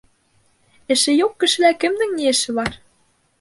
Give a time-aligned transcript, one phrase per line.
[0.95, 2.81] Эше юҡ кешелә кемдең ни эше бар?